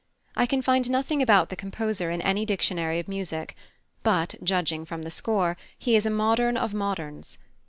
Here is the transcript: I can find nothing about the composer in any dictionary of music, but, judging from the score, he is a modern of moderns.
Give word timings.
I 0.35 0.47
can 0.47 0.63
find 0.63 0.89
nothing 0.89 1.21
about 1.21 1.49
the 1.49 1.55
composer 1.55 2.09
in 2.09 2.23
any 2.23 2.43
dictionary 2.43 2.97
of 2.97 3.07
music, 3.07 3.55
but, 4.01 4.33
judging 4.41 4.83
from 4.83 5.03
the 5.03 5.11
score, 5.11 5.57
he 5.77 5.95
is 5.95 6.07
a 6.07 6.09
modern 6.09 6.57
of 6.57 6.73
moderns. 6.73 7.37